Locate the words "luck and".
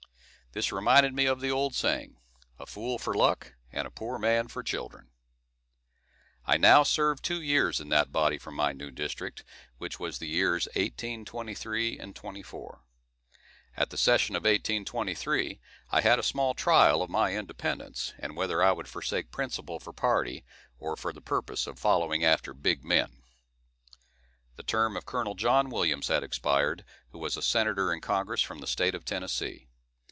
3.13-3.87